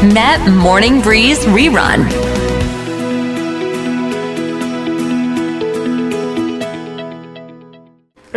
[0.00, 2.00] Met Morning Breeze Rerun.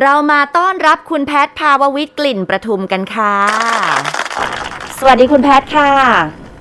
[0.02, 3.36] เรามาต้อนรับคุณแพทย์ภาววิทย์กลิ่นประทุมกันค่ะ
[5.00, 5.92] สวัสดีคุณแพทย์ค่ะ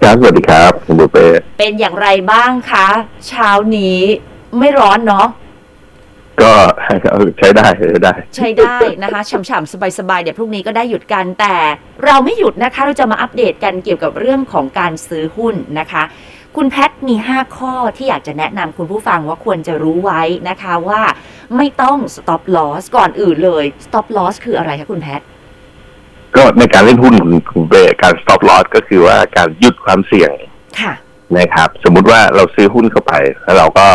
[0.03, 1.27] ครับ สวัสดีครับ คุณบุฟเป้
[1.59, 2.89] เป็นอย่างไรบ้างคะ
[3.29, 3.99] เช้านี้
[4.59, 5.27] ไม่ร้อนเนาะ
[6.43, 6.53] ก็
[7.39, 11.55] ใช้ได้ใช้ได้ ใช้ได้นะคะฉ่ำๆสบายๆเดี๋ยวพรุ่งนี้ก็ได้หยุดกันแต่
[12.05, 16.03] เราไม่หยุดนะคะ เราจะมาอัปเดตกันเกี่ยวกับเรื่องของการซื้อหุ้นนะคะ
[16.57, 21.03] คุณแพทย์มี 5 ข้อที่อยากจะแนะนำคุณผู้ฟังว่าควรจะรู้ไว้นะคะว่า
[21.57, 25.27] ไม่ต้อง stop loss ก่อนอื่นเลย stop loss คืออะไรคะคุณแพทย์
[26.37, 30.31] ก็ในการเล่นหุ้นคุณคุณบุฟเป้การ stop loss ก็คือว่าการหยุดความเสี่ยง
[30.81, 30.93] ค่ะ
[31.39, 33.13] นะครับ สมมุติว่าเราซื้อหุ้นเข้าไป
[33.45, 33.87] แล้วเราก็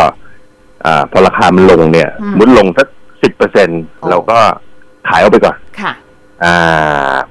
[0.86, 2.88] อ่าพอราคามันลงเนี่ยอืมมุดลงสัก
[3.22, 3.68] สิบเปอร์เซ็น
[4.08, 4.38] เราก็
[5.08, 5.92] ขายออกไปก่อน ค่ะ
[6.44, 6.56] อ่า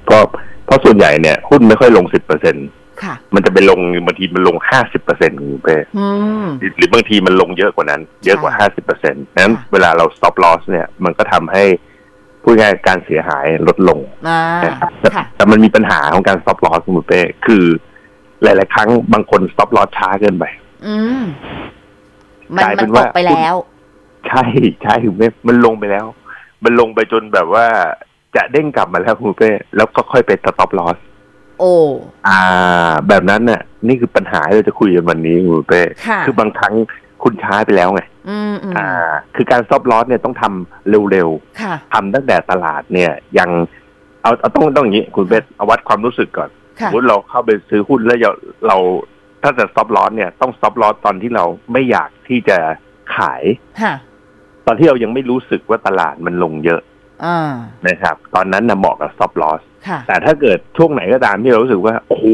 [0.04, 0.22] เพราะ
[0.66, 2.56] เพราะส่วนใหญ่เนี่ย หุ้นไม่ค่อยลงสิบเปอร์เซ็น
[3.02, 6.06] ค่ะมันจะไปลงบางทีมันลงห้าสิบเปอร์เซ็นต์คุณบุฟเป้อื
[6.44, 11.64] มหรือบางทีมันลงเยอะกว่านั้น เยอะกว่าห้าสิบเปอร์เซ็นต์นั้นค่ะเวลาเรา stop loss เนี่ย มันก็ทำให้
[12.42, 17.64] พูดง่ายๆการเสียหายลดลงอ่านะครับแต่ค่ะแต่มันมีปัญหาของการ stop loss คุณบุฟเป้คือ
[18.42, 20.44] หลาย ๆ ครั้งบางคน stop loss ช้าเกินไป
[20.86, 20.94] อื
[22.56, 23.54] มมันกลายเป็มันนตว่ากไปแล้ว
[24.28, 24.44] ใช่
[24.82, 26.06] ใช่คุณบุฟเป้มันลงไปแล้ว
[26.64, 27.66] มันลงไปจนแบบว่า
[28.36, 30.96] จะเด้งกลับมาแล้วคุณบุฟเป้แล้วก็ค่อยไป stop loss
[31.58, 31.74] โอ้
[32.28, 32.40] อ่า
[33.08, 36.74] แบบนั้นน่ะ นี่คือปัญหาที่เราจะคุยกันวันนี้คุณบุฟเป้ค่ะคือบางครั้ง
[37.22, 38.88] คุณช้าไปแล้วไงอืมอืมอ่า
[39.36, 43.50] คือการ stop loss เนี่ยต้องทำเร็วๆค่ะทำตั้งแต่ตลาดเนี่ย ยัง
[44.22, 48.30] เอาเอาต้องต้องอย่างนี้ คุณเบสเอาวัดความรู้สึกก่อนสค่ะมมติเราเข้าไปซื้อหุ้นแล้วเรา
[48.68, 48.76] เรา
[49.42, 52.56] ถ้าจะ stop loss เนี่ยต้อง stop loss ตอนที่เราไม่อยากที่จะ
[53.16, 53.42] ขาย
[53.82, 53.94] ค่ะ
[54.66, 56.80] ตอนที่เรายังไม่รู้สึกว่าตลาดมันลงเยอะ
[57.24, 57.54] อ่า
[57.88, 62.26] นะครับ ตอนนั้นนะเหมาะกับ stop loss ค่ะแต่ถ้าเกิดช่วงไหนก็ตามที่เรารู้สึกว่าโอ้โห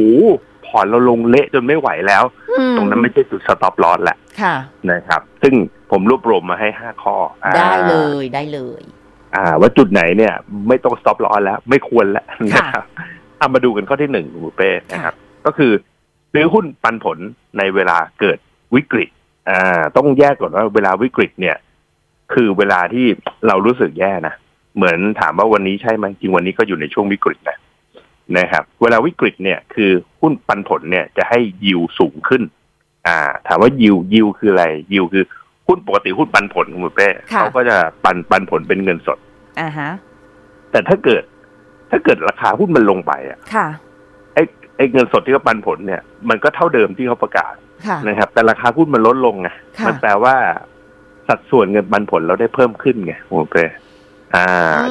[0.66, 2.24] พอร์ตเราลงเละจนไม่ไหวแล้ว
[2.58, 4.54] อืมตรงนั้นไม่ใช่จุด stop loss แหละค่ะ
[4.90, 5.54] นะครับ ซึ่ง
[5.90, 8.82] ผมรวบรวมมาให้ห้าข้ออ่าได้เลยได้เลย
[9.34, 10.32] อ่า ว่าจุดไหนเนี่ย
[10.68, 12.84] ไม่ต้อง stop loss แล้ว ไม่ควรแล้วค่ะนะครับ
[13.38, 15.14] เอามาดูกันข้อที่หนึ่งคุณบุฟเป้นะครับ
[15.46, 15.72] ก็คือ
[16.34, 17.18] ซื้อหุ้นปันผล
[17.58, 18.38] ในเวลาเกิด
[18.74, 19.08] วิกฤต
[19.50, 21.56] อ่าต้องแยกก่อนว่าเวลาวิกฤตเนี่ย
[22.32, 23.06] คือเวลาที่
[23.46, 24.34] เรารู้สึกแย่นะ
[24.76, 27.58] เหมือนถามว่าวันนี้ใช่ไหมจริงวันนี้ก็อยู่ในช่วงวิกฤตนะ
[28.38, 29.90] นะครับ เวลาวิกฤตเนี่ยคือ
[30.20, 32.42] หุ้นปันผลเนี่ยจะให้ยิวสูงขึ้น
[33.06, 35.24] อ่า ถามว่ายิวยิวคืออะไร ยิวคือ
[35.68, 39.18] หุ้นปกติหุ้นปันผลคุณบุฟเป้ค่ะเขาก็จะปันปันผลเป็นเงินสด
[39.60, 39.90] อ่าฮะ
[40.70, 41.22] แต่ถ้าเกิด
[41.90, 43.66] ถ้าเกิดราคาหุ้นมันลงไปอะค่ะ
[44.76, 47.54] ไอ้ไอ้เงินสดที่เขาปันผลเนี่ย มันก็เท่าเดิมที่เขาประกาศ
[47.86, 49.48] ค่ะนะครับ แต่ราคาหุ้นมันลดลงไง
[49.78, 50.34] ค่ะมันแปลว่า
[51.28, 53.56] สัดส่วนเงินปันผลเราได้เพิ่มขึ้นไงโอเค
[54.34, 54.46] อ่า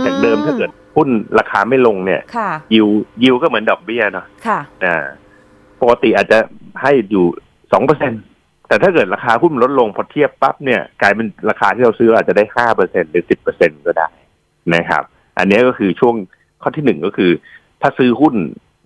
[0.05, 2.87] จากเดิมถ้าเกิดหุ้นราคาไม่ลงเนี่ยค่ะยิว
[3.23, 5.03] ยิวก็เหมือนดอกเบี้ยเนาะค่ะอ่า
[5.81, 6.37] ปกติอาจจะ
[6.81, 7.25] ให้อยู่
[7.73, 8.13] สองเปอร์เซ็น
[8.67, 14.07] แต่ถ้าเกิดราคาหุ้นมันลดลงพอเทียบปั๊บเนี่ย กลายเป็นราคาที่เราซื้ออาจจะได้ห้าเปอร์เซ็นหรือสิบเปอร์เซ็นก็ได้
[14.75, 15.03] นะครับ
[15.37, 16.15] อันนี้ก็คือช่วง
[16.61, 17.31] ข้อที่หนึ่งก็คือ
[17.81, 18.35] ถ้าซื้อหุ้น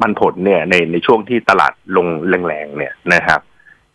[0.01, 2.07] มันผลเนี่ยในในช่วงที่ตลาดลง
[2.47, 3.39] แรงๆเนี่ยนะครับ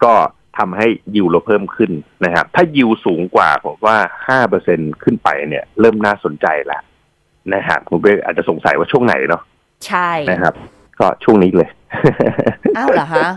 [0.04, 0.12] ก็
[0.58, 1.92] ทำให้ยิวเราเพิ่มขึ้น
[2.24, 3.96] นะครับ ถ้ายิวสูงกว่าผมว่า
[4.28, 6.82] ห้าเปอร์เซ็นขึ้นไปเนี่ย เริ่มน่าสนใจแล้ว
[7.54, 9.42] นะครับคุณเบอาจจะสงสัยว่าช่วงไหนเนาะ
[9.86, 10.54] ใช่นะครับ
[11.00, 11.70] ก็ช่วงนี้เลย
[12.76, 13.30] อ้าวเหรอฮะ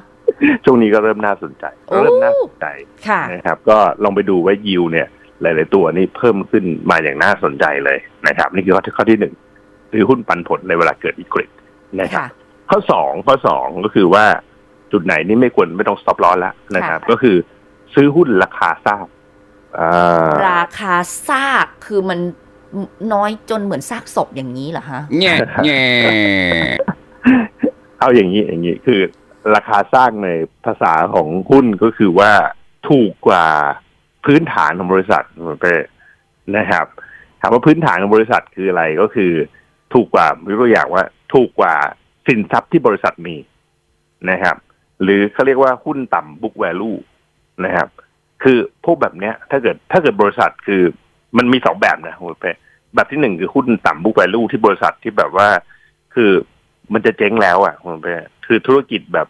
[0.66, 2.66] ช่วงนี้ก็เริ่มน่าสนใจโอ้เริ่มน่าสนใจ
[3.08, 5.08] ค่ะนะครับ ก็ลองไปดูว่ายิวเนี่ย
[5.42, 9.34] หลาย ๆ ตัวนี่เพิ่มขึ้นมาอย่างน่าสนใจเลยนะครับ นี่คือข้อที่ข้อที่หนึ่ง
[9.92, 11.50] คือหุ้นปันผลในเวลาเกิดวิกฤต
[12.02, 12.28] นะครับค่ะ
[12.70, 14.26] ข้อสองข้อสองก็คือว่า
[14.92, 17.36] จุดไหนนี่ไม่ควรไม่ต้อง stop loss แล้วนะครับค่ะก็คือ
[17.94, 19.06] ซื้อหุ้นราคาทราบ
[19.80, 20.94] อ่าราคา
[21.28, 22.20] ซากคือมัน
[23.14, 25.34] น้อยจนเหมือนซากศพอย่างนี้เหรอฮะแง่
[25.66, 25.84] แง่
[28.00, 29.02] เอาอย่างนี้อย่างนี้คือ
[29.56, 30.30] ราคาสร้างใน
[30.66, 32.32] ภาษาของหุ้นก็คือว่า
[32.90, 33.46] ถูกกว่า
[34.26, 35.76] พื้นฐานของบริษัทคุณเป้
[36.58, 36.86] นะครับ
[37.42, 39.32] ถามว่าพื้นฐานของบริษัทคืออะไรก็คือ
[39.94, 41.76] ถูกกว่ายกตัวอย่างว่า ถูกกว่า
[42.28, 43.36] สินทรัพย์ที่บริษัทมี
[44.32, 44.58] นะครับ
[45.02, 46.98] หรือเขาเรียกว่าหุ้นต่ำ book value
[47.66, 47.88] นะครับ
[48.44, 50.82] คือพวกแบบเนี้ย ถ้าเกิดถ้าเกิดบริษัทคือ
[51.38, 52.52] มันมีสองแบบนะคุณเป้
[52.96, 55.48] แบบที่หนึ่งคือหุ้นต่ำ book value ที่บริษัทที่แบบว่า
[56.16, 56.32] คือ
[56.94, 58.14] มันจะเจ๊งแล้วอะคุณเป้
[58.48, 59.28] คือธุรกิจแบบ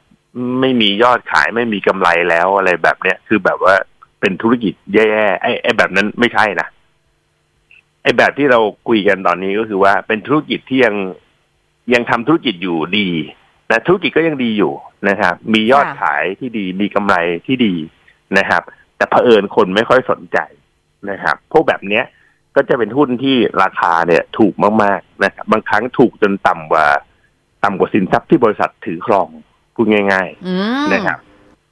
[0.61, 3.75] ไม่มียอดขายไม่มีกำไรแล้วอะไรแบบเนี้ย คือแบบว่า
[4.19, 6.67] เป็นธุรกิจแย่ๆไอ้ไอ้แบบนั้นไม่ใช่นะ
[8.03, 10.95] ไอ้แบบที่เราคุยกันตอนนี้ก็คือว่าเป็นธุรกิจที่ยัง
[11.93, 13.09] ยังทำธุรกิจอยู่ดี
[13.71, 14.73] นะธุรกิจก็ยังดีอยู่
[15.09, 17.15] นะครับ มียอดค่ะขายที่ดีมีกำไร
[17.47, 17.73] ที่ดี
[18.37, 18.61] นะครับ
[18.97, 20.37] แต่เผอิญคนไม่ค่อยสนใจ
[21.09, 22.03] นะครับ พวกแบบเนี้ย
[22.55, 24.53] ก็จะเป็นหุ้นที่ราคาเนี่ยถูก
[24.83, 26.85] มากๆนะครับบางครั้งถูกจนต่ำกว่า
[27.63, 29.27] ต่ำกว่าสินทรัพย์ที่บริษัทถือครอง
[29.75, 30.53] พูดง่ายอื
[30.83, 31.19] มๆนะครับ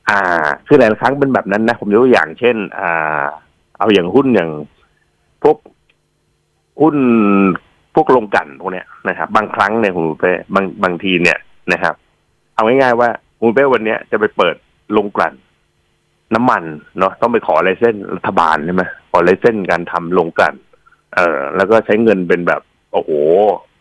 [0.09, 0.19] อ่า
[0.67, 3.23] คือหลายๆครั้งเป็นแบบนั้นนะ ผมยกตัวอย่างเช่น อ่า
[3.79, 4.49] เอาอย่างหุ้นอย่าง
[5.43, 5.57] พวก
[6.81, 6.95] หุ้น
[7.95, 11.37] พวกลงกันพวกเนี้ยนะครับ บางครั้งเนี่ยคุณเป้บางบางทีเนี่ย
[11.73, 11.93] นะครับ
[12.55, 13.09] เอาง่ายๆว่า
[13.41, 14.55] คุณเป้วันเนี้ยจะไปเปิด
[14.97, 15.33] ลงกลั่น
[16.35, 16.63] น้ำมัน
[16.99, 20.55] เนาะต้องไปขอไลเส้นรัฐบาลใช่ไหมขอไลเส้นการทำลงกลั่น
[21.15, 22.61] เออแล้วก็ใช้เงินเป็นแบบ
[22.91, 23.11] โอ้โห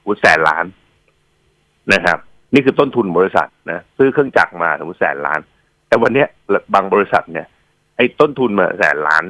[0.06, 0.64] วุแสนล้าน
[1.92, 2.18] นะครับ
[2.54, 5.40] นี่คือต้นทุนบริษัทนะซื้อเครื่องจักรมาสมมติแสนล้าน
[5.88, 6.28] แต่วันเนี้ย
[6.74, 7.46] บางบริษัทเนี่ย
[7.96, 9.24] ไอ้ต้นทุนมาแสนล้าน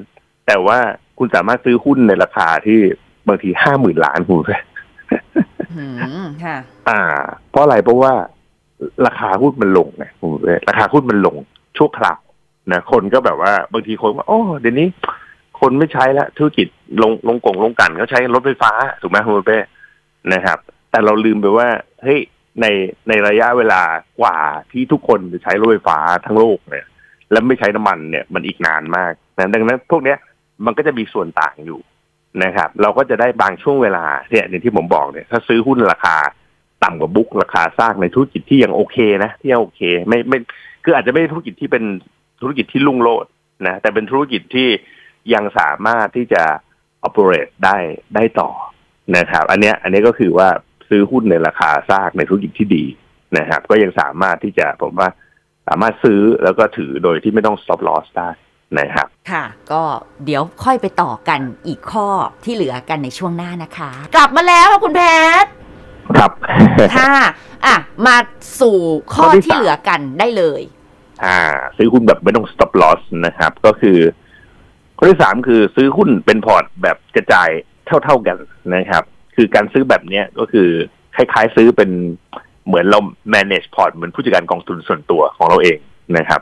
[0.46, 0.78] แต่ว่า
[1.18, 2.80] คุณสามารถซื้อหุ้นในราคาที่
[3.28, 4.58] บางทีห้าหมื่นล้านคุณเป้
[6.44, 6.56] ค่ะ
[6.88, 7.00] อ่า
[7.50, 8.12] เพราะอะไรเพราะว่า
[9.06, 11.36] ราคาหุ้นมันลงไงคุณเป้ราคาหุ้นมันลง
[11.78, 12.20] ชั่วคราว
[12.72, 14.88] นะคนก็แบบว่าบางทีคนว่าโอ้เดี๋ยวนี้
[15.60, 16.66] คนไม่ใช้แล้วธุรกิจ
[17.02, 18.72] ลงลงกงลงกันเขาใช้รถไฟฟ้า
[19.02, 19.58] ถูกไหมคุณเป้
[20.32, 20.58] นะครับ
[20.90, 21.68] แต่เราลืมไปว่า
[22.02, 22.20] เฮ้ย
[22.60, 22.66] ใน
[23.08, 23.82] ในระยะเวลา
[24.20, 24.38] กว่า
[24.72, 26.86] ที่ทุกคนจะใช้รถไฟฟ้าทั้งโลกเนี่ย
[27.30, 30.18] แล้วไม่ใช้น้ำมันเนี่ยมันอีกนานมากนะดังนั้นพวกเนี้ย
[30.64, 31.80] มันก็จะมีส่วนต่างอยู่
[32.44, 36.16] นะครับ เราก็จะได้บางช่วงเวลาเนี่ยอย่างที่ผมบอกเนี่ยถ้าซื้อหุ้นราคา
[36.84, 40.38] ต่ำกว่าบุ๊กราคาสร้างในธุรกิจที่ยังโอเคนะที่ยังโอเค ไม่ไม่
[40.84, 41.84] คืออาจจะไม่ธุรกิจที่เป็น
[42.40, 43.30] ธุรกิจที่รุ่งโรจน์
[43.66, 44.68] นะแต่เป็นธุรกิจที่
[45.34, 46.42] ยังสามารถที่จะ
[47.08, 47.76] operate ได้
[48.14, 48.50] ได้ต่อ
[49.16, 50.48] นะครับ อันเนี้ยอันนี้ก็คือว่า
[50.88, 52.84] ซื้อหุ้นในราคาสร้างในธุรกิจที่ดี
[53.38, 55.08] นะครับ ก็ยังสามารถที่จะผมว่า
[55.68, 58.30] สามารถซื้อแล้วก็ถือโดยที่ไม่ต้อง stop loss ได้
[58.78, 59.82] นะครับ ค่ะ ก็
[60.24, 62.08] เดี๋ยวค่อยไปต่อกันอีกข้อ
[62.44, 65.02] ที่เหลือกันในช่วงหน้านะคะ กลับมาแล้วค่ะคุณแพ
[65.42, 65.50] ทย์
[66.16, 66.30] ครับ
[66.96, 67.12] ค่ะ
[67.66, 67.76] อะ
[68.06, 68.16] มา
[68.60, 68.78] สู่
[69.14, 70.62] ข้อข้อที่ที่สามเหลือกันได้เลย
[71.24, 71.38] อ่า
[71.76, 73.98] ซื้อหุ้นแบบไม่ต้อง stop loss นะครับ ก็คือ
[74.96, 77.48] ข้อที่สามคือซื้อหุ้นเป็นพอร์ตแบบกระจาย
[77.86, 78.36] เท่า ๆกัน
[78.74, 79.04] นะครับ
[79.36, 80.68] คือการซื้อแบบเนี้ยก็คือ
[81.16, 81.90] คล้าย ๆ ซื้อเป็น
[82.66, 83.00] เหมือนเรา
[83.34, 85.78] manage พอร์ตเหมือนผู้จัดการกองทุนส่วนตัวของเราเอง
[86.16, 86.40] นะครับ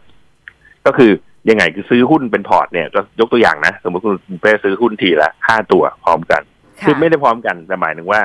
[0.87, 1.13] ก็คือ
[1.49, 6.43] ยังไงคือซื้อหุ้นเป็นพอร์ตเนี่ยก็ยกตัวอย่างนะ สมมติคุณเป้ซื้อหุ้นทีละห้าตัวพร้อมกัน
[6.81, 8.21] ค่ะคือไม่ได้พร้อมกันแต่หมายถึงว่า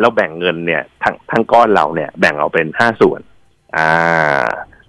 [0.00, 3.20] เราแบ่งเงินเนี่ยทั้งทั้งก้อนเราเนี่ยแบ่งเอาเป็นห้าส่วน
[3.76, 3.88] อ่า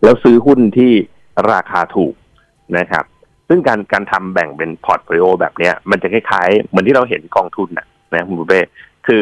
[0.03, 0.91] แล้วซื้อหุ้นที่
[1.51, 2.13] ราคาถูก
[2.77, 3.05] นะครับ
[3.49, 8.59] ซึ่งการการทำแบ่งเป็น portfolio แบบเนี้ยมันจะคล้ายๆ เหมือนที่เราเห็นกองทุนนะนะคุณบุฟเป้
[9.07, 9.21] คือ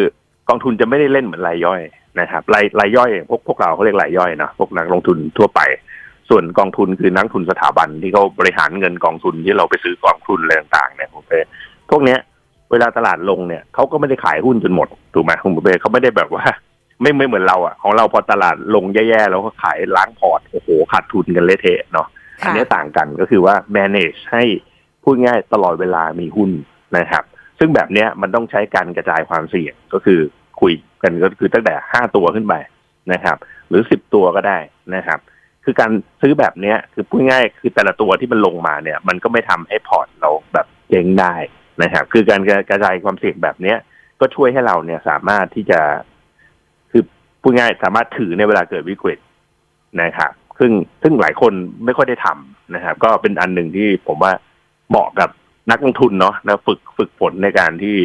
[0.50, 1.82] กองทุนจะไม่ได้เล่นเหมือนรายย่อย
[2.20, 5.60] นะครับรายรายย่อยพวกพวกเราเขาเรียกรายย่อยเนาะพวกนักลงทุนทั่วไป
[6.32, 11.40] ส่วนกองทุนคือนักทุนสถาบันที่เขาบริหารเงินกองทุนที่เราไปซื้อกองทุนอะไรต่างๆเนี่ยคุณบุฟเป้
[11.90, 12.20] พวกเนี้ย
[12.72, 16.44] เวลาตลาดลงเนี่ยเขาก็ไม่ได้ขายหุ้นจนหมดถูกไหมคุณบุฟเป้เขาไม่ได้แบบว่า
[17.02, 22.08] ไม่ไม่เหมือนเราอะของเราพอตลาดลงแย่ๆแล้วก็ขายล้างพอร์ตโอ้โหขาดทุนกันเละเทะเนาะ
[22.42, 24.44] อันค่ะนี้ต่างกันก็คือว่า manage ให้
[25.04, 26.52] พูดง่ายตลอดเวลามีหุ้น
[26.98, 27.24] นะครับ
[27.60, 30.20] ซึ่งแบบเนี้ยมันต้องใช้การกระจายความเสี่ยงก็คือ
[30.62, 30.74] คุย
[31.04, 32.54] กันก็คือตั้งแต่ห้าตัวขึ้นไป
[33.14, 33.38] นะครับ
[33.70, 34.58] หรือสิบตัวก็ได้
[34.96, 35.20] นะครับ
[35.64, 35.92] คือการ
[36.22, 41.36] ซื้อแบบเนี้ยคือพูดง่ายคือแต่ละตัวที่มันลงมาเนี่ย มันก็ไม่ทำให้พอร์ตเราแบบเจ๊งได้
[41.84, 43.78] นะครับ คือการกระจายความเสี่ยงแบบเนี้ย
[44.20, 45.80] ก็ช่วยให้เราเนี่ยสามารถที่จะ
[46.92, 47.04] คือ
[47.42, 49.20] พูดง่ายสามารถถือในเวลาเกิดวิกฤต
[50.02, 50.72] นะครับซึ่ง
[51.02, 51.54] ซึ่งหลายคน
[51.86, 54.32] ไม่ค่อยได้ทำนะครับ ก็เป็นอันหนึ่งที่ผมว่า
[54.90, 55.30] เหมาะกับ
[55.72, 57.96] นักลงทุนเนาะแล้วฝึกฝึกฝนในการที่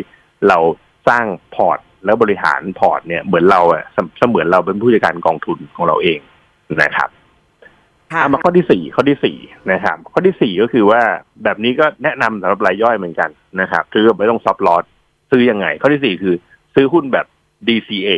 [0.49, 0.58] เรา
[1.08, 1.25] สร้าง
[1.55, 6.19] พอร์ตแล้วบริหารพอร์ตเนี่ยเหมือนเราอะเสเสมือนเราเป็นผู้จัดการกองทุนของเราเอง
[6.82, 7.08] นะครับ
[8.08, 9.36] เอามาข้อที่สี่ข้อที่สี่
[9.72, 11.03] นะครับ ข้อที่สี่ก็คือว่า
[11.44, 14.84] แบบนี้ก็แนะนำสำหรับรายย่อยเหมือนกันนะครับซื้อแบบไม่ต้อง stop loss
[15.31, 16.34] ซื้อยังไง ข้อที่สี่คือ
[16.75, 17.27] ซื้อหุ้นแบบ
[17.69, 18.10] DCA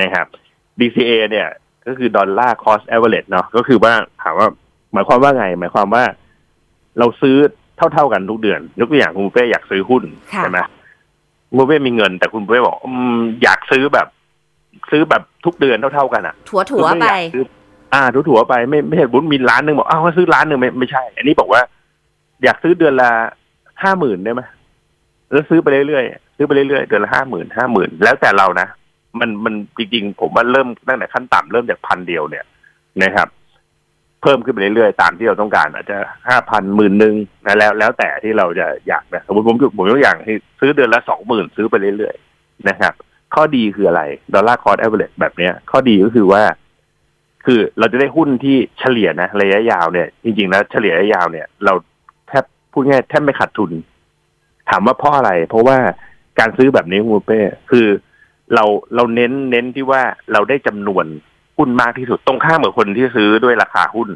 [0.00, 0.26] นะครับ
[0.80, 1.48] DCA เนี่ย
[1.86, 4.48] ก็คือ dollar cost average เนาะก็คือว่าถามว่า
[4.92, 6.04] หมายความว่าไง หมายความว่า
[6.98, 7.36] เราซื้อ
[7.92, 10.02] เท่าๆกันทุกเดือน ยกตัวอย่างคุณเป้อยากซื้อหุ้น
[10.32, 10.58] ค่ะใช่ไหม
[11.48, 14.08] คุณเป้มีเงิน แต่คุณเป้บอกอืมอยากซื้อแบบ
[14.90, 17.40] ซื้อแบบทุกเดือนเท่าๆกันอะถั่วถั่วๆไปคื
[17.92, 21.60] อ่าถั่วๆไปไม่ไม่ใช่บุญมีล้านหนึ่งบอกอ้าวว่าซื้อล้านหนึ่งไม่ไม่ใช่ อันนี้บอกว่า
[22.44, 23.10] อยากซื้อเดือนละ
[23.82, 24.42] ห้าหมื่นได้ไหม
[25.30, 28.68] แล้วซื้อไปเรื่อยๆซื้อไปเรื่อยๆเดือนละห้าหมื่นห้าหมื่นแล้วแต่เรานะ
[29.20, 32.44] มันมันจริงๆ ผมว่าเริ่มตั้งแต่ขั้นต่ำเริ่มจากพันเดียวเนี่ย
[33.02, 33.28] นะครับ
[34.22, 35.96] เพิ่มขึ้นไปเรื่อยๆ ตามที่เราต้องการ อาจจะ
[36.28, 37.14] ห้าพันหมื่นหนึ่ง
[37.46, 42.92] นะแล้ว แล้วแต่ที่เราจะอยากนะสมมติผมยกผมยกอย่างให้ซื้อเดือนละสองหมื่นซื้อไปเรื่อยๆนะครับ
[43.34, 44.02] ข้อดีคืออะไร
[44.34, 46.42] dollar cost average แบบเนี้ย ข้อดีก็คือว่า
[47.44, 51.72] คือเราจะได้หุ้นที่เฉลี่ยนะระยะยาวเนี่ย จริงๆแล้วเฉลี่ยระยะยาวเนี่ย เรา
[52.28, 53.70] แทบพูดง่ายแทบไม่ขาดทุน
[54.70, 55.78] ถามว่าเพราะอะไร เพราะว่า
[56.38, 57.86] การซื้อแบบนี้คุณเป้คือ
[58.54, 61.04] เราเราเน้นเน้นที่ว่าเราได้จำนวน
[61.56, 64.08] หุ้นมากที่สุดตรงข้ามกับคนที่ซื้อด้วยราคาหุ้น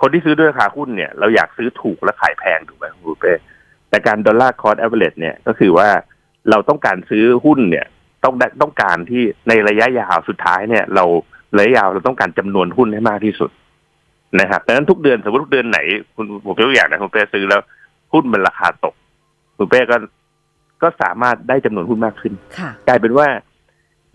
[0.00, 3.32] คนที่ซื้อด้วยราคาหุ้นเนี่ย เราอยากซื้อถูกและขายแพงถูกไหมคุณเป้
[3.88, 5.88] แต่การ dollar cost average เนี่ยก็คือว่า
[6.50, 7.86] เราต้องการซื้อหุ้นเนี่ย
[8.24, 11.04] ต้องได้ต้องการที่ในระยะยาวสุดท้ายเนี่ย เรา
[11.58, 13.50] ระยะยาวเราต้องการจำนวนหุ้นให้มากที่สุด
[14.40, 15.78] นะครับดังนั้นทุกเดือนสมมติทุกเดือนไหน
[16.14, 17.60] คุณผมยกตัวอย่างนะคุณเป้ซื้อแล้ว
[18.12, 18.94] หุ้นมันราคาตก
[19.58, 19.96] คุณเป้ก็
[20.82, 23.26] ก็สามารถได้จำนวนหุ้นมากขึ้นค่ะกลายเป็นว่า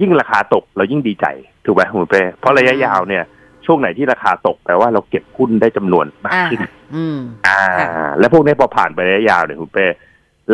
[0.01, 1.25] ยิ่งราคาตกเรายิ่งดีใจ
[1.65, 3.23] ถูกไหมคุณเป้เพราะระยะยาวเนี่ย
[3.65, 6.59] ช่วงไหนที่ราคาตกแปลว่าเราเก็บหุ้นได้จำนวนมากอ่าขึ้น
[6.95, 7.89] อืมอ่าค่ะ
[8.19, 9.85] แล้วพวกนี้พอผ่านไประยะยาวเนี่ยคุณเป้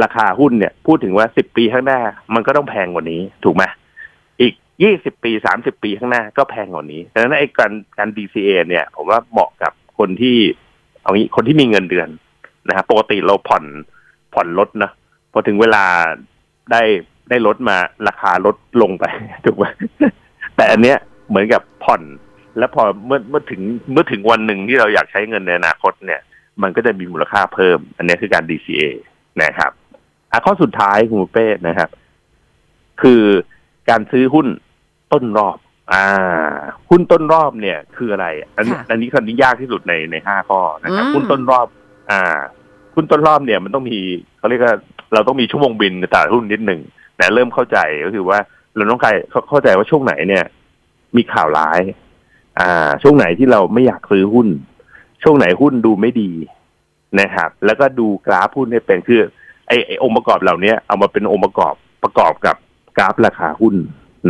[0.03, 1.99] ราคาหุ้นเนี่ย พูดถึงว่าสิบปีข้างหน้า
[2.33, 3.73] มันก็ต้องแพงกว่านี้ ถูกไหมอีก
[4.81, 10.37] ยี่สิบปีสามสิบปีข้างหน้าก็แพงกว่านี้ดังนั้นไอ้การการ DCA เนี่ย ผมว่าเหมาะกับคนที่
[11.01, 12.09] เอางี้คนที่มีเงินเดือน
[12.67, 13.63] นะครับปกติเราผ่อน
[14.33, 14.91] ผ่อนรถนะ
[15.31, 15.85] พอถึงเวลา
[16.71, 16.81] ได้
[17.29, 17.77] ได้รถมา
[18.07, 19.05] ราคาลดลงไป
[19.45, 19.65] ถูกไหม
[20.55, 20.97] แต่อันเนี้ย
[21.29, 22.01] เหมือนกับผ่อน
[22.57, 23.61] แล้วพอเมื่อเมื่อถึง
[23.91, 26.21] เมื่อถึงวันหนึ่งที่เราอยากใช้เงินในอนาคตเนี่ย
[26.61, 28.81] มันก็จะมีมูลค่าเพิ่ม อันนี้คือการ DCA
[29.43, 29.71] นะครับ
[30.31, 31.89] อะข้อสุดท้ายคุณปุ้เป้นะครับ
[33.01, 33.23] คือ
[33.89, 34.47] การซื้อหุ้น
[35.13, 35.57] ต้นรอบ
[35.93, 36.57] อ่า
[36.89, 41.67] หุ้นต้นรอบเนี่ย คืออะไร อันนี้ค่ะอันนี้คนนี้ยากที่สุดในในห้าข้อนะครับอืมหุ้นต้นรอบ
[42.11, 42.39] อ่า
[42.95, 43.99] หุ้นต้นรอบเนี่ยมันต้องมี
[44.37, 44.75] เขาเรียกว่า
[45.13, 46.81] เราต้องมีชั่วโมงบินในตลาดหุ้นนิดหนึ่ง
[47.17, 48.39] แต่เริ่มเข้าใจก็คือว่า
[48.75, 50.45] เราต้องการเข้าเข้าใจว่าช่วงไหนเนี่ย
[51.15, 51.81] มีข่าวร้าย
[52.59, 54.47] อ่า ช่วงไหนที่เราไม่อยากซื้อหุ้น
[55.23, 56.31] ช่วงไหนหุ้นดูไม่ดี
[57.19, 59.21] นะครับ แล้วก็ดูกราฟหุ้นให้เป็นคือ
[59.67, 61.73] ไอ้ไอ้องค์ประกอบเหล่านี้เอามาเป็นองค์ประกอบ
[62.03, 62.55] ประกอบกับ
[62.97, 63.75] กราฟราคาหุ้น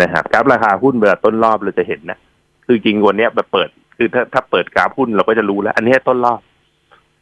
[0.01, 2.20] นะครับกราฟราคาหุ้นเวลาต้นรอบเราจะเห็นนะ
[2.65, 6.39] คือจริงวันนี้แบบเปิด คือถ้าถ้าเปิดกราฟหุ้นเราก็จะรู้แล้ว อันนี้ต้นรอบ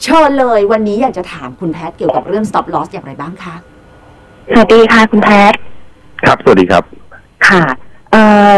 [0.03, 3.55] เชิญเลยวันนี้อยากจะถามคุณแพทย์เกี่ยวกับเรื่อง stop loss อย่างไรบ้างคะ
[4.53, 5.59] สวัสดีค่ะคุณแพทย์
[6.27, 6.85] ครับ สวัสดีครับ
[7.49, 7.63] ค่ะ
[8.11, 8.53] เอ่อ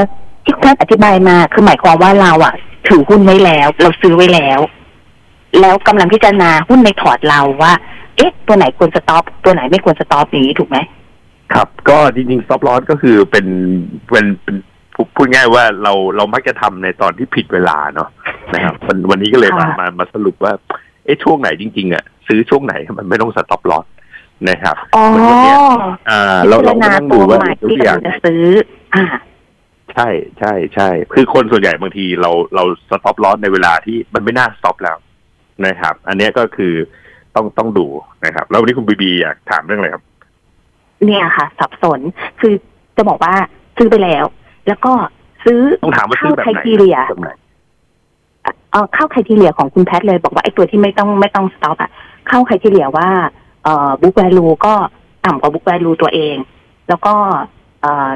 [0.45, 2.55] ที่คุณแพทย์อธิบายมาคือหมายความว่าเราอะ
[2.89, 4.61] ถือหุ้นไว้แล้ว เราซื้อไว้แล้ว
[5.61, 7.73] แล้วกำลังพิจารณาหุ้นในพอร์ตเราว่า
[8.17, 10.79] เอ๊ะ ตัวไหนควร stop ตัวไหนไม่ควร stop อย่างนี้ถูกไหม
[11.55, 13.47] ครับ ก็จริงๆ stop loss ก็คือเป็น
[14.11, 14.57] เป็นเป็น
[14.95, 18.09] พูพูดง่ายว่าเราเรามักจะทำในตอนที่ผิดเวลาเนาะ
[18.55, 20.53] นะครับวันวันนี้ก็เลยมาค่ะมามาสรุปว่า
[21.05, 23.87] เอ๊ะช่วงไหนจริง ๆอะซื้อช่วงไหนมันไม่ต้อง stop loss
[24.49, 25.57] นะครับอ๋อเหมือนวันเนี้ย
[26.11, 28.45] อ่า เราพิจารเราก็ณานั่งตัดูวว่าใหม่ทุกที่อย่างกำลังจะซื้อ
[28.95, 29.05] อ่า
[29.95, 30.09] ใช่
[30.39, 34.97] ใช่ใช่คือคนส่วนใหญ่บางทีเราเราสต็อปลอสในเวลาที่มันไม่น่าสต็อปแล้ว
[35.67, 36.73] นะครับ อันเนี้ยก็คือ
[37.35, 37.87] ต้องต้องดู
[38.25, 40.05] นะครับ แล้ววันนี้คุณบีบีอยากถามเรื่องอะไรครับ
[41.05, 42.01] เนี่ยค่ะ สับสน
[42.41, 42.53] คือ
[42.97, 43.35] จะบอกว่า
[43.77, 44.25] ซื้อไปแล้ว
[44.69, 44.93] แล้วก็
[45.45, 47.31] ซื้อต้องถามว่าซื้เข้าอแบบไครไหนทีเรียแบบไหน
[48.73, 51.91] เออเข้าไครทีเรียของคุณแพทย์เลยบอกว่าไอ้ตัวที่ไม่ต้องไม่ต้องสต็อปอะ
[52.29, 53.09] เข้าไครทีเรียว่า
[53.65, 54.75] เอ่อบุ๊กแวลูก็
[55.25, 56.37] ต่ำกว่าบุ๊กแวลูตัวเอง
[56.89, 57.15] แล้วก็
[57.83, 58.11] เอ่อ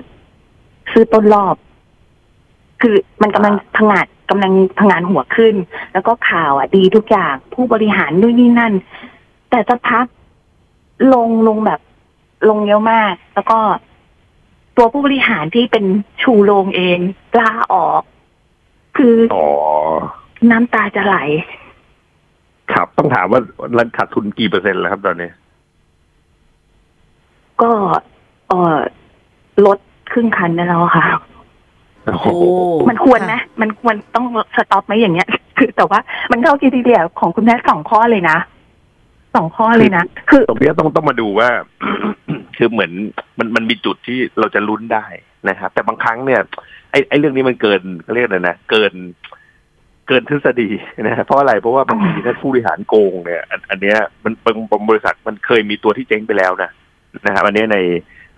[0.93, 1.57] ซื้อต้นรอบ
[2.81, 5.55] คือมันกำลังพังงาดกำลังพังงานหัวขึ้น
[5.93, 8.73] แล้วก็ข่าวอะ ดีทุกอย่างผู้บริหารนู่นนี่นั่น
[9.51, 10.07] แต่สักพัก
[11.15, 11.81] ลงลงแบบ
[12.49, 13.59] ลงเยอะมาก แล้วก็
[14.77, 15.85] ตัวผู้บริหารที่เป็น
[16.23, 16.99] ชูโรงเอง
[17.39, 18.03] ลาออก
[18.97, 19.47] คืออ๋อ
[20.51, 21.17] น้ำตาจะไหล
[22.73, 23.41] ครับต้องถามว่า
[23.79, 25.31] รันขาดทุนกี่เปอร์เซ็นต์แล้วครับตอนนี้
[27.63, 27.71] ก็
[28.49, 28.77] เออ
[29.67, 29.79] ลด
[30.13, 31.05] ครึ่งคันได้แล้วค่ะ
[32.07, 36.01] โอ้โหโอ้มันควรนะ มันควรต้องสต็อปไหมอย่างเงี้ย คือแต่ว่า
[36.33, 38.39] มันเข้าทีเดียวของคุณแม่สองข้อเลยนะ
[39.33, 41.49] เสองข้อเลยนะ คือตรงเนี้ยต้องต้องมาดูว่า
[42.57, 42.93] คือเหมือน
[43.39, 45.07] มันมันมีจุดที่เราจะลุ้นได้
[45.49, 46.41] นะครับ แต่บางครั้งเนี่ย
[46.91, 48.93] ไอ้ไอ้เรื่องนี้มันเกินเขาเรียกอะไรนะเกิน
[50.07, 50.69] เกินทฤษฎี
[51.03, 54.33] นะเพราะอะไรเพราะว่าบางทีถ้าผู้บริหารโกงเนี่ยอันอันเนี้ยมัน
[54.71, 56.71] บางบริษัทมันเคยมีตัวที่เจ๊งไปแล้วนะ
[57.27, 57.77] นะครับอันเนี้ยใน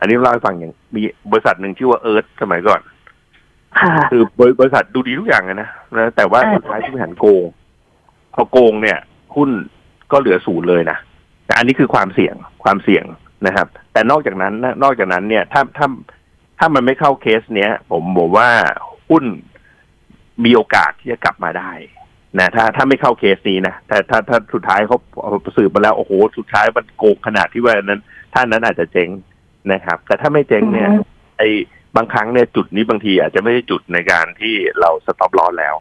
[0.01, 2.81] อันนี้เล่าให้ฟังอย่างมีบริษัทหนึ่งชื่อว่าเอิร์ธสมัยก่อน
[3.79, 7.45] ค่ะคือบริบริษัทดูดีทุกอย่างเลยนะนะแต่ว่าอ่าสุดท้ายผู้บริหารโกง
[8.35, 8.99] พอโกงเนี่ย
[9.37, 9.51] หุ้น
[10.13, 10.99] ก็เหลือศูนย์เลยนะ
[11.47, 12.35] แต่อันนี้คือความเสี่ยง
[12.65, 13.05] ความเสี่ยง
[13.47, 15.87] นะครับ แต่นอกจากนั้นนะนอกจากนั้นเนี่ยถ้าถ้า
[16.59, 18.49] ถ้ามันไม่เข้าเคสเนี้ย ผมบอกว่า
[19.11, 19.25] หุ้น
[20.45, 21.71] มีโอกาสที่จะกลับมาได้
[22.39, 28.01] นะถ้าถ้าไม่เข้าเคสนี้นะแต่ถ้าถ้าสุดท้ายเขาเอาสืบมาแล้วโอ้โหสุดท้ายมันโกงขนาดที่ว่านั้น
[28.35, 29.09] ท่านนั้นอาจจะเจ๊ง
[29.73, 31.03] นะครับ แต่ถ้าไม่เจ๊งเนี่ยอือฮึ
[31.39, 31.49] ไอ้
[31.97, 35.75] บางครั้งเนี่ยจุดนี้บางทีอาจจะไม่ใช่จุดในการที่เรา stop loss แล้ว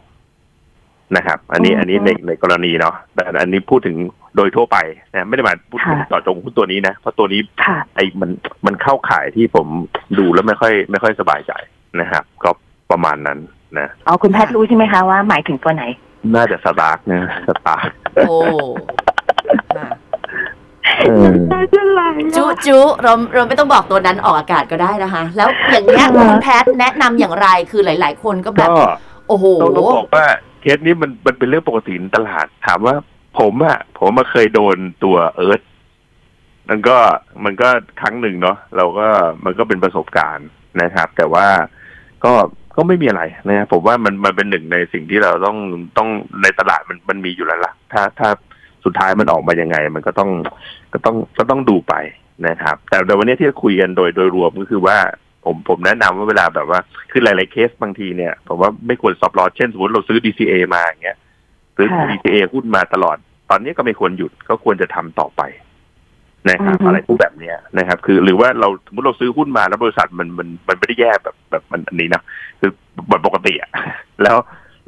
[1.16, 3.96] นะครับ อันนี้อืมอันนี้ในในกรณีเนาะแต่อันนี้พูดถึง
[4.36, 4.78] โดยทั่วไป
[5.12, 8.30] นะไม่ได้หมายพูดถึงค่ะเจาะจงหุ้นตัวนี้นะเพราะตัวนี้ค่ะไอ้มัน
[8.66, 9.66] มันเข้าข่ายที่ผม
[10.18, 11.52] ดูแล้วไม่ค่อย ไม่ค่อยสบายใจ
[12.00, 12.50] นะครับ ก็
[12.90, 13.38] ประมาณนั้น
[13.78, 15.84] นะออ๋อคุณแพทย์รู้ใช่ไหมคะว่าหมายถึงตัวไหน
[16.34, 17.88] น่าจะสตาร์กนะสตาร์ก
[18.28, 18.36] โอ้
[19.76, 19.88] ค่ะ
[21.66, 21.78] จุ
[22.36, 28.86] จุจุเราเราไม่ต้องบอกตัวนั้นออกอากาศก็ได้นะคะ แล้วอย่างเงี้ยคุณแพทย์แนะนำอย่างไรคือหลาย ๆ คนก็แบบก็
[29.28, 30.26] โอ้โหต้องต้องบอกว่า
[30.60, 32.94] เคสนี้มันมันเป็นเรื่องปกติในตลาด ถามว่า
[33.38, 35.60] ผมอะผมมาเคยโดนตัวเอิร์ธ
[36.68, 36.96] มันก็
[37.44, 37.68] มันก็
[38.00, 39.06] ครั้งหนึ่งเนาะเราก็
[39.44, 40.48] มันก็เป็นประสบการณ์
[40.82, 41.46] นะครับ แต่ว่า
[42.24, 42.32] ก็
[42.78, 45.56] ก็ไม่มีอะไรนะครับผมว่ามันมันเป็นหนึ่งในสิ่งที่เราต้อง
[45.98, 46.08] ต้อง
[46.42, 48.28] ในตลาดมันมันมีอยู่แล้วล่ะถ้าถ้า
[48.84, 50.30] สุดท้ายมันออกมายังไง มันก็ต้อง
[50.92, 51.94] ก็ต้องก็ต้องดูไป
[52.48, 54.96] นะครับ แต่แต่วันนี้ที่จะคุยกันโดยโดยรวมก็คือว่า
[55.44, 56.80] ผมผมแนะนำว่าเวลาแบบว่า
[57.10, 61.18] คือหลาย ๆ เคสบางทีเนี่ยผมว่าไม่ควร stop loss เช่นสมมติเราซื้อ DCA มาอย่างเงี้ย
[61.76, 63.16] ซื้อค่ะ DCA หุ้นมาตลอด
[63.50, 65.42] ตอนนี้ก็ไม่ควรหยุดก็ควรจะทำต่อไป
[66.50, 72.22] นะครับอือฮึอะไรพวกแบบเนี้ยนะครับ คือหรือว่าเราสมมติเราซื้อหุ้นมาแล้วบริษัทมันมันมันไม่ได้แย่แบบแบบมันอันนี้นะ
[72.60, 72.70] คือ
[73.08, 73.70] แบบปกติอะ
[74.22, 74.36] แล้ว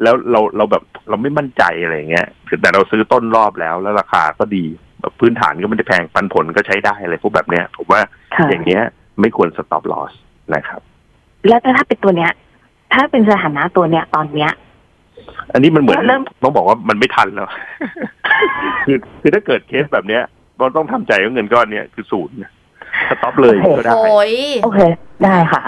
[0.03, 4.65] แล้วเราเราแบบเราไม่มั่นใจอะไรอย่างเงี้ยคือแต่เราซื้อต้นรอบแล้วแล้วราคาก็ดี
[5.01, 8.01] แบบพื้นฐานก็ไม่ได้แพงปันผลก็ใช้ได้อะไรพวกแบบเนี้ยผมว่า
[8.35, 8.83] ค่ะอย่างเงี้ย
[9.21, 10.13] ไม่ควร stop loss
[10.55, 10.81] นะครับ
[11.49, 12.31] แล้วถ้าเป็นตัวเนี้ย
[12.95, 14.51] ถ้าเป็นสถานะตัวเนี้ยตอนเนี้ย
[15.53, 17.49] อันนี้มันเหมือนเริ่มต้องบอกว่ามันไม่ทันแล้ว
[18.87, 20.23] คือคือถ้าเกิดเคสแบบเนี้ย
[20.61, 22.37] เราต้องทำใจว่าเงินก้อนเนี้ยคือศูนย์
[23.11, 24.81] สต็อปเลยก็ได้โอ้ยโอเค
[25.25, 25.63] ได้ค่ะ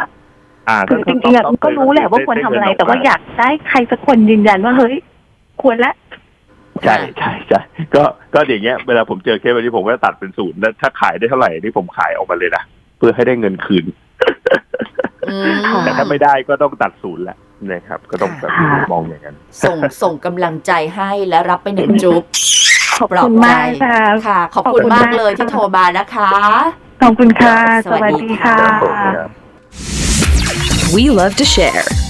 [0.69, 4.95] อ่าคือจริงๆอะก็รู้แหละว่าควรทำอะไร แต่ว่าอยากได้ใครสักคนยืนยันว่าเฮ้ย
[5.63, 5.93] ควรละ
[6.85, 7.61] ใช่ใช่ใช่
[7.95, 8.03] ก็
[8.35, 12.63] ก็อย่างเงี้ยเวลาผมเจอเคสแบบนี้ผมก็ตัดเป็นศูนย์แล้วถ้าขายได้เท่าไหร่นี่ผมขายออกมาเลยนะ
[12.99, 13.85] เพื่อให้ได้เงินคืน
[15.29, 17.37] อืมแต่ถ้าไม่ได้ก็ต้องตัดศูนย์แหละ
[17.73, 22.23] นะครับ ก็ต้องแบบค่ะมองอย่างนั้นส่งส่งกำลังใจให้และรับไปหนึ่งจุ๊บ
[23.03, 26.31] ขอบคุณมากค่ะค่ะ ขอบคุณขอบคุณมากมากเลยที่โทรมานะคะ
[27.03, 27.57] ขอบคุณค่ะ
[27.91, 29.29] สวัสดีค่ะครับผมครับ
[30.95, 32.02] We love to share.